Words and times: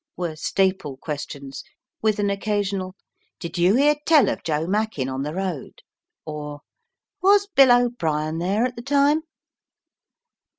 were 0.17 0.35
staple 0.35 0.97
questions, 0.97 1.63
with 2.01 2.17
an 2.17 2.31
occasional 2.31 2.95
"Did 3.39 3.59
you 3.59 3.75
hear 3.75 3.95
tell 4.07 4.29
of 4.29 4.41
Joe 4.41 4.65
Mackin 4.65 5.07
on 5.07 5.21
the 5.21 5.35
road?" 5.35 5.83
or 6.25 6.61
"Was 7.21 7.45
Bill 7.55 7.71
O'Brien 7.71 8.39
there 8.39 8.65
at 8.65 8.75
the 8.75 8.81
time?" 8.81 9.21